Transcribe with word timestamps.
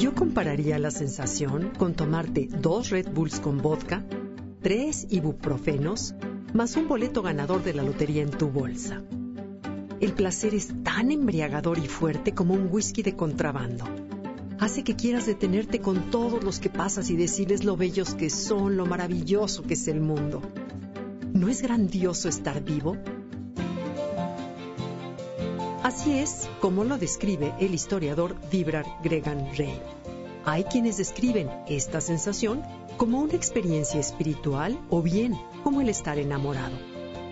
Yo 0.00 0.14
compararía 0.14 0.78
la 0.78 0.90
sensación 0.90 1.72
con 1.76 1.92
tomarte 1.92 2.48
dos 2.50 2.88
Red 2.88 3.10
Bulls 3.12 3.38
con 3.38 3.58
vodka, 3.58 4.02
tres 4.62 5.06
ibuprofenos, 5.10 6.14
más 6.54 6.74
un 6.76 6.88
boleto 6.88 7.20
ganador 7.20 7.62
de 7.62 7.74
la 7.74 7.82
lotería 7.82 8.22
en 8.22 8.30
tu 8.30 8.48
bolsa. 8.48 9.02
El 10.00 10.14
placer 10.14 10.54
es 10.54 10.72
tan 10.82 11.10
embriagador 11.10 11.76
y 11.76 11.86
fuerte 11.86 12.32
como 12.32 12.54
un 12.54 12.68
whisky 12.70 13.02
de 13.02 13.14
contrabando. 13.14 13.84
Hace 14.58 14.84
que 14.84 14.96
quieras 14.96 15.26
detenerte 15.26 15.82
con 15.82 16.10
todos 16.10 16.42
los 16.42 16.60
que 16.60 16.70
pasas 16.70 17.10
y 17.10 17.16
decirles 17.16 17.64
lo 17.64 17.76
bellos 17.76 18.14
que 18.14 18.30
son, 18.30 18.78
lo 18.78 18.86
maravilloso 18.86 19.64
que 19.64 19.74
es 19.74 19.86
el 19.86 20.00
mundo. 20.00 20.40
¿No 21.34 21.48
es 21.48 21.60
grandioso 21.60 22.30
estar 22.30 22.64
vivo? 22.64 22.96
Así 25.82 26.18
es 26.18 26.46
como 26.60 26.84
lo 26.84 26.98
describe 26.98 27.54
el 27.58 27.72
historiador 27.72 28.36
Vibrar 28.52 28.84
Gregan 29.02 29.56
Rey. 29.56 29.80
Hay 30.44 30.64
quienes 30.64 30.98
describen 30.98 31.48
esta 31.68 32.02
sensación 32.02 32.62
como 32.98 33.18
una 33.18 33.32
experiencia 33.32 33.98
espiritual 33.98 34.78
o 34.90 35.00
bien 35.00 35.40
como 35.64 35.80
el 35.80 35.88
estar 35.88 36.18
enamorado. 36.18 36.76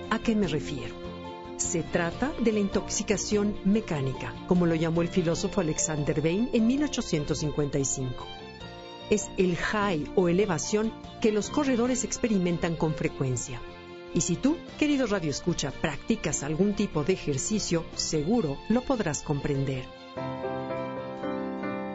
¿A 0.08 0.18
qué 0.20 0.34
me 0.34 0.48
refiero? 0.48 0.94
Se 1.58 1.82
trata 1.82 2.32
de 2.42 2.52
la 2.52 2.60
intoxicación 2.60 3.54
mecánica, 3.66 4.32
como 4.46 4.64
lo 4.64 4.74
llamó 4.74 5.02
el 5.02 5.08
filósofo 5.08 5.60
Alexander 5.60 6.22
Bain 6.22 6.48
en 6.54 6.66
1855. 6.66 8.26
Es 9.10 9.28
el 9.36 9.56
high 9.56 10.10
o 10.16 10.30
elevación 10.30 10.90
que 11.20 11.32
los 11.32 11.50
corredores 11.50 12.02
experimentan 12.02 12.76
con 12.76 12.94
frecuencia 12.94 13.60
y 14.14 14.20
si 14.22 14.36
tú, 14.36 14.56
querido 14.78 15.06
Radio 15.06 15.30
Escucha, 15.30 15.70
practicas 15.70 16.42
algún 16.42 16.74
tipo 16.74 17.04
de 17.04 17.12
ejercicio, 17.12 17.84
seguro 17.94 18.58
lo 18.68 18.82
podrás 18.82 19.22
comprender. 19.22 19.84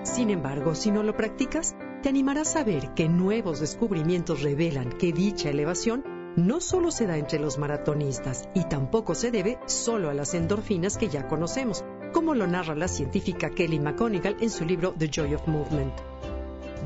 Sin 0.04 0.30
embargo, 0.30 0.76
si 0.76 0.92
no 0.92 1.02
lo 1.02 1.18
practicas, 1.18 1.76
te 2.04 2.10
animarás 2.10 2.56
a 2.56 2.64
ver 2.64 2.94
que 2.94 3.08
nuevos 3.08 3.60
descubrimientos 3.60 4.42
revelan 4.42 4.92
que 4.92 5.12
dicha 5.12 5.50
elevación 5.50 6.04
no 6.36 6.62
solo 6.62 6.92
se 6.92 7.08
da 7.08 7.18
entre 7.18 7.40
los 7.40 7.58
maratonistas 7.58 8.50
y 8.54 8.66
tampoco 8.66 9.16
se 9.16 9.32
debe 9.32 9.60
solo 9.66 10.10
a 10.10 10.14
las 10.14 10.34
endorfinas 10.34 10.98
que 10.98 11.08
ya 11.08 11.28
conocemos, 11.28 11.84
como 12.12 12.36
lo 12.36 12.48
narra 12.48 12.76
la 12.76 12.88
científica 12.88 13.50
Kelly 13.50 13.80
McGonigal 13.80 14.38
en 14.40 14.50
su 14.50 14.66
libro 14.66 14.94
The 14.98 15.10
Joy 15.10 15.36
of 15.36 15.48
Movement. 15.48 15.94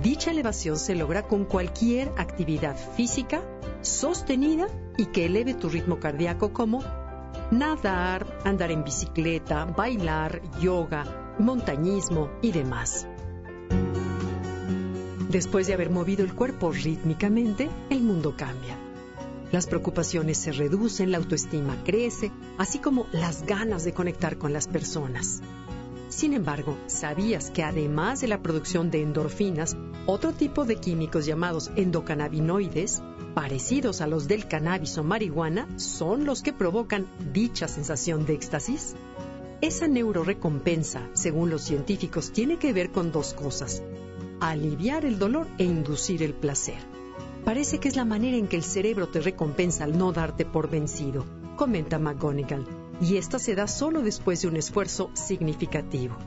Dicha 0.03 0.31
elevación 0.31 0.77
se 0.77 0.95
logra 0.95 1.23
con 1.23 1.45
cualquier 1.45 2.11
actividad 2.17 2.77
física 2.95 3.41
sostenida 3.81 4.67
y 4.97 5.07
que 5.07 5.25
eleve 5.25 5.53
tu 5.53 5.69
ritmo 5.69 5.99
cardíaco 5.99 6.53
como 6.53 6.83
nadar, 7.51 8.39
andar 8.43 8.71
en 8.71 8.83
bicicleta, 8.83 9.65
bailar, 9.65 10.41
yoga, 10.59 11.35
montañismo 11.39 12.29
y 12.41 12.51
demás. 12.51 13.07
Después 15.29 15.67
de 15.67 15.73
haber 15.73 15.89
movido 15.89 16.23
el 16.23 16.33
cuerpo 16.33 16.71
rítmicamente, 16.71 17.69
el 17.89 18.01
mundo 18.01 18.35
cambia. 18.37 18.77
Las 19.51 19.67
preocupaciones 19.67 20.37
se 20.37 20.51
reducen, 20.51 21.11
la 21.11 21.17
autoestima 21.17 21.83
crece, 21.85 22.31
así 22.57 22.79
como 22.79 23.07
las 23.11 23.45
ganas 23.45 23.85
de 23.85 23.93
conectar 23.93 24.37
con 24.37 24.51
las 24.51 24.67
personas. 24.67 25.41
Sin 26.09 26.33
embargo, 26.33 26.77
¿sabías 26.87 27.51
que 27.51 27.63
además 27.63 28.21
de 28.21 28.27
la 28.27 28.41
producción 28.41 28.89
de 28.89 29.01
endorfinas, 29.01 29.77
otro 30.05 30.33
tipo 30.33 30.65
de 30.65 30.77
químicos 30.77 31.25
llamados 31.25 31.71
endocannabinoides, 31.75 33.01
parecidos 33.37 34.01
a 34.01 34.07
los 34.07 34.27
del 34.27 34.47
cannabis 34.47 34.97
o 34.97 35.03
marihuana, 35.03 35.67
son 35.77 36.25
los 36.25 36.41
que 36.41 36.53
provocan 36.53 37.05
dicha 37.33 37.67
sensación 37.67 38.25
de 38.25 38.33
éxtasis? 38.33 38.95
Esa 39.61 39.87
neurorecompensa, 39.87 41.07
según 41.13 41.51
los 41.51 41.61
científicos, 41.61 42.31
tiene 42.31 42.57
que 42.57 42.73
ver 42.73 42.89
con 42.89 43.11
dos 43.11 43.35
cosas, 43.35 43.83
aliviar 44.39 45.05
el 45.05 45.19
dolor 45.19 45.47
e 45.59 45.65
inducir 45.65 46.23
el 46.23 46.33
placer. 46.33 46.79
Parece 47.45 47.77
que 47.77 47.89
es 47.89 47.95
la 47.95 48.05
manera 48.05 48.37
en 48.37 48.47
que 48.47 48.55
el 48.55 48.63
cerebro 48.63 49.07
te 49.07 49.21
recompensa 49.21 49.83
al 49.83 49.95
no 49.95 50.11
darte 50.11 50.43
por 50.43 50.67
vencido, 50.67 51.23
comenta 51.57 51.99
McGonigal 51.99 52.65
y 52.99 53.17
esta 53.17 53.37
se 53.37 53.53
da 53.53 53.67
solo 53.67 54.01
después 54.01 54.41
de 54.41 54.47
un 54.47 54.55
esfuerzo 54.55 55.11
significativo. 55.13 56.17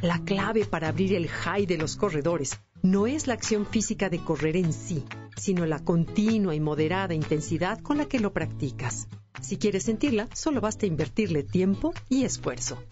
La 0.00 0.24
clave 0.24 0.64
para 0.64 0.88
abrir 0.88 1.12
el 1.12 1.28
high 1.28 1.66
de 1.66 1.76
los 1.76 1.96
corredores 1.96 2.58
no 2.90 3.08
es 3.08 3.26
la 3.26 3.34
acción 3.34 3.66
física 3.66 4.08
de 4.08 4.22
correr 4.22 4.56
en 4.56 4.72
sí, 4.72 5.04
sino 5.36 5.66
la 5.66 5.80
continua 5.80 6.54
y 6.54 6.60
moderada 6.60 7.14
intensidad 7.14 7.80
con 7.80 7.98
la 7.98 8.06
que 8.06 8.20
lo 8.20 8.32
practicas. 8.32 9.08
Si 9.42 9.56
quieres 9.56 9.82
sentirla, 9.82 10.28
solo 10.32 10.60
basta 10.60 10.86
invertirle 10.86 11.42
tiempo 11.42 11.92
y 12.08 12.24
esfuerzo. 12.24 12.82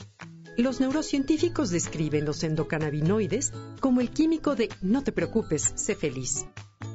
Los 0.57 0.81
neurocientíficos 0.81 1.71
describen 1.71 2.25
los 2.25 2.43
endocannabinoides 2.43 3.53
como 3.81 4.01
el 4.01 4.11
químico 4.11 4.57
de 4.57 4.69
no 4.83 5.03
te 5.03 5.13
preocupes, 5.13 5.73
sé 5.77 5.95
feliz. 5.95 6.45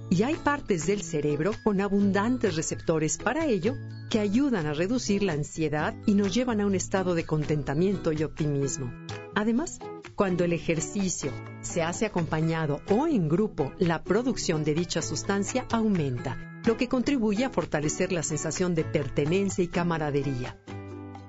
Y 0.09 0.23
hay 0.23 0.35
partes 0.35 0.87
del 0.87 1.01
cerebro 1.01 1.51
con 1.63 1.81
abundantes 1.81 2.55
receptores 2.55 3.17
para 3.17 3.45
ello 3.45 3.75
que 4.09 4.19
ayudan 4.19 4.65
a 4.65 4.73
reducir 4.73 5.23
la 5.23 5.33
ansiedad 5.33 5.95
y 6.05 6.15
nos 6.15 6.33
llevan 6.33 6.61
a 6.61 6.65
un 6.65 6.75
estado 6.75 7.15
de 7.15 7.25
contentamiento 7.25 8.11
y 8.11 8.23
optimismo. 8.23 8.91
Además, 9.35 9.79
cuando 10.19 10.43
el 10.43 10.51
ejercicio 10.51 11.31
se 11.61 11.81
hace 11.81 12.05
acompañado 12.05 12.81
o 12.89 13.07
en 13.07 13.29
grupo, 13.29 13.71
la 13.79 14.03
producción 14.03 14.65
de 14.65 14.73
dicha 14.73 15.01
sustancia 15.01 15.65
aumenta, 15.71 16.59
lo 16.65 16.75
que 16.75 16.89
contribuye 16.89 17.45
a 17.45 17.49
fortalecer 17.49 18.11
la 18.11 18.21
sensación 18.21 18.75
de 18.75 18.83
pertenencia 18.83 19.63
y 19.63 19.69
camaradería. 19.69 20.61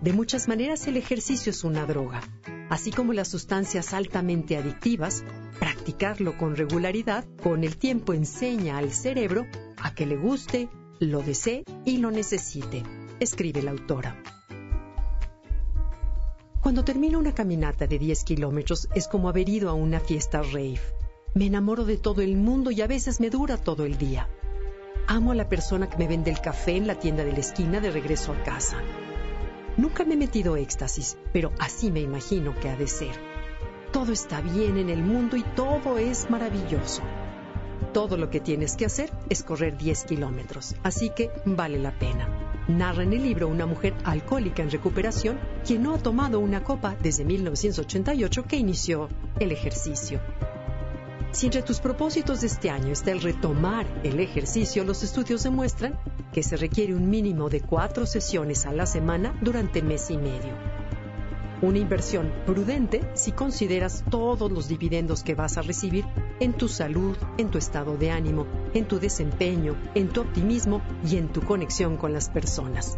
De 0.01 0.12
muchas 0.12 0.49
maneras 0.49 0.89
el 0.89 0.97
ejercicio 0.97 1.51
es 1.51 1.62
una 1.62 1.87
droga. 1.87 2.21
Así 2.69 2.91
como 2.91 3.12
las 3.12 3.28
sustancias 3.28 3.95
altamente 3.95 4.56
adictivas, 4.56 5.22
practicarlo 5.61 6.37
con 6.37 6.57
regularidad 6.57 7.25
con 7.45 7.62
el 7.62 7.77
tiempo 7.77 8.12
enseña 8.12 8.77
al 8.77 8.91
cerebro 8.91 9.47
a 9.81 9.95
que 9.95 10.05
le 10.05 10.17
guste, 10.17 10.69
lo 10.99 11.22
desee 11.22 11.62
y 11.84 11.99
lo 11.99 12.11
necesite, 12.11 12.83
escribe 13.21 13.62
la 13.62 13.71
autora. 13.71 14.40
Cuando 16.71 16.85
termino 16.85 17.19
una 17.19 17.35
caminata 17.35 17.89
de 17.89 17.99
10 17.99 18.23
kilómetros 18.23 18.89
es 18.95 19.09
como 19.09 19.29
haber 19.29 19.49
ido 19.49 19.71
a 19.71 19.73
una 19.73 19.99
fiesta 19.99 20.41
rave. 20.41 20.79
Me 21.35 21.47
enamoro 21.47 21.85
de 21.85 21.97
todo 21.97 22.23
el 22.23 22.37
mundo 22.37 22.71
y 22.71 22.81
a 22.81 22.87
veces 22.87 23.19
me 23.19 23.29
dura 23.29 23.57
todo 23.57 23.85
el 23.85 23.99
día. 23.99 24.29
Amo 25.09 25.33
a 25.33 25.35
la 25.35 25.49
persona 25.49 25.91
que 25.91 25.99
me 25.99 26.07
vende 26.07 26.31
el 26.31 26.41
café 26.41 26.77
en 26.77 26.87
la 26.87 26.95
tienda 26.95 27.25
de 27.25 27.33
la 27.33 27.41
esquina 27.41 27.81
de 27.81 27.91
regreso 27.91 28.33
a 28.33 28.45
casa. 28.45 28.77
Nunca 29.79 30.05
me 30.05 30.15
he 30.15 30.17
metido 30.17 30.57
éxtasis, 30.57 31.19
pero 31.33 31.51
así 31.59 31.91
me 31.91 32.03
imagino 32.03 32.55
que 32.61 32.69
ha 32.69 32.77
de 32.77 32.87
ser. 32.87 33.17
Todo 33.91 34.13
está 34.13 34.41
bien 34.41 34.79
en 34.79 34.91
el 34.91 35.03
mundo 35.03 35.37
y 35.37 35.43
todo 35.43 35.99
es 35.99 36.31
maravilloso. 36.31 37.03
Todo 37.93 38.17
lo 38.17 38.31
que 38.31 38.39
tienes 38.39 38.77
que 38.77 38.87
hacer 38.87 39.11
es 39.29 39.43
correr 39.43 39.77
10 39.77 40.05
kilómetros, 40.05 40.77
así 40.85 41.11
que 41.11 41.33
vale 41.45 41.81
la 41.81 41.99
pena. 41.99 42.50
Narra 42.69 43.03
en 43.03 43.12
el 43.12 43.22
libro 43.22 43.48
una 43.48 43.66
mujer 43.66 43.94
alcohólica 44.04 44.62
en 44.62 44.71
recuperación 44.71 45.38
quien 45.66 45.82
no 45.82 45.94
ha 45.94 45.98
tomado 45.98 46.41
una 46.41 46.62
copa 46.62 46.97
desde 47.00 47.25
1988 47.25 48.44
que 48.44 48.56
inició 48.56 49.09
el 49.38 49.53
ejercicio. 49.53 50.21
Si 51.33 51.47
entre 51.47 51.62
tus 51.62 51.80
propósitos 51.80 52.41
de 52.41 52.48
este 52.48 52.71
año 52.71 52.92
está 52.92 53.12
el 53.12 53.21
retomar 53.21 53.86
el 54.03 54.18
ejercicio, 54.18 54.84
los 54.84 55.03
estudios 55.03 55.45
demuestran 55.45 55.98
que 56.33 56.42
se 56.42 56.57
requiere 56.57 56.95
un 56.95 57.09
mínimo 57.09 57.48
de 57.48 57.60
cuatro 57.60 58.04
sesiones 58.04 58.66
a 58.66 58.72
la 58.72 58.86
semana 58.86 59.39
durante 59.41 59.80
mes 59.80 60.10
y 60.10 60.16
medio. 60.16 60.70
Una 61.62 61.78
inversión 61.78 62.33
prudente 62.47 63.03
si 63.15 63.33
consideras 63.33 64.03
todos 64.09 64.51
los 64.51 64.66
dividendos 64.66 65.22
que 65.22 65.34
vas 65.34 65.59
a 65.59 65.62
recibir 65.62 66.07
en 66.41 66.54
tu 66.54 66.68
salud, 66.68 67.18
en 67.36 67.51
tu 67.51 67.59
estado 67.59 67.98
de 67.98 68.10
ánimo, 68.10 68.47
en 68.72 68.86
tu 68.86 68.98
desempeño, 68.98 69.77
en 69.95 70.09
tu 70.09 70.22
optimismo 70.22 70.80
y 71.07 71.16
en 71.16 71.28
tu 71.28 71.42
conexión 71.42 71.98
con 71.98 72.15
las 72.15 72.30
personas. 72.30 72.97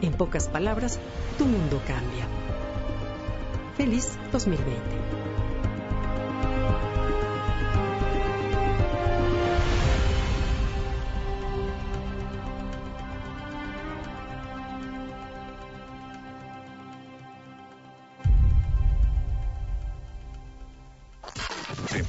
En 0.00 0.12
pocas 0.12 0.48
palabras, 0.48 1.00
tu 1.36 1.46
mundo 1.46 1.80
cambia. 1.84 2.28
Feliz 3.76 4.16
2020. 4.30 5.21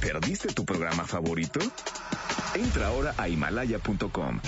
¿Perdiste 0.00 0.48
tu 0.52 0.64
programa 0.64 1.04
favorito? 1.04 1.60
Entra 2.54 2.88
ahora 2.88 3.14
a 3.16 3.28
himalaya.com 3.28 4.40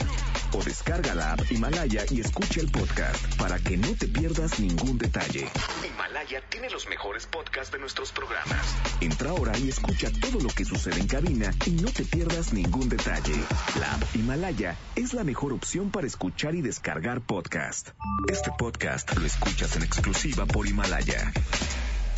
o 0.53 0.63
descarga 0.63 1.15
la 1.15 1.33
app 1.33 1.51
Himalaya 1.51 2.05
y 2.11 2.21
escucha 2.21 2.61
el 2.61 2.71
podcast 2.71 3.37
para 3.37 3.59
que 3.59 3.77
no 3.77 3.89
te 3.95 4.07
pierdas 4.07 4.61
ningún 4.61 4.99
detalle. 4.99 5.49
Himalaya 5.85 6.41
tiene 6.49 6.71
los 6.71 6.89
mejores 6.89 7.27
podcasts 7.27 7.73
de 7.73 7.79
nuestros 7.79 8.13
programas. 8.13 8.75
Entra 9.01 9.31
ahora 9.31 9.57
y 9.59 9.69
escucha 9.69 10.11
todo 10.21 10.41
lo 10.41 10.49
que 10.49 10.65
sucede 10.65 11.01
en 11.01 11.09
cabina 11.09 11.53
y 11.67 11.71
no 11.71 11.91
te 11.91 12.05
pierdas 12.05 12.53
ningún 12.53 12.89
detalle. 12.89 13.35
La 13.81 13.93
app 13.95 14.03
Himalaya 14.15 14.77
es 14.95 15.15
la 15.15 15.25
mejor 15.25 15.53
opción 15.53 15.91
para 15.91 16.07
escuchar 16.07 16.55
y 16.55 16.63
descargar 16.63 17.21
podcast. 17.21 17.91
Este 18.31 18.51
podcast 18.57 19.15
lo 19.17 19.27
escuchas 19.27 19.77
en 19.77 19.83
exclusiva 19.83 20.47
por 20.47 20.67
Himalaya. 20.67 21.33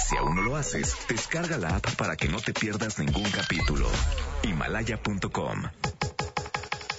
Si 0.08 0.16
aún 0.16 0.36
no 0.36 0.42
lo 0.42 0.56
haces, 0.56 0.96
descarga 1.06 1.58
la 1.58 1.76
app 1.76 1.94
para 1.96 2.16
que 2.16 2.28
no 2.28 2.40
te 2.40 2.54
pierdas 2.54 2.98
ningún 2.98 3.30
capítulo. 3.30 3.90
Himalaya.com 4.42 5.64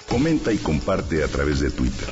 Comenta 0.08 0.52
y 0.54 0.60
comparte 0.60 1.24
a 1.24 1.28
través 1.28 1.60
de 1.60 1.72
Twitter. 1.72 2.08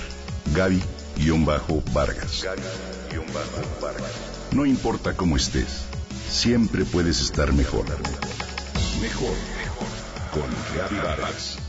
Gaby-Vargas. 0.56 2.44
Gaby-Vargas. 2.44 4.12
No 4.54 4.66
importa 4.66 5.16
cómo 5.16 5.38
estés, 5.38 5.86
siempre 6.30 6.84
puedes 6.84 7.22
estar 7.22 7.54
mejor. 7.54 7.86
Mejor, 9.00 9.36
mejor. 9.56 9.88
Con 10.32 10.50
Gaby 10.76 10.96
Vargas. 10.96 11.67